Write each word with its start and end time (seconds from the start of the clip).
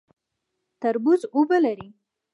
تربوز 0.81 1.21
اوبه 1.35 1.57
لري 1.65 1.87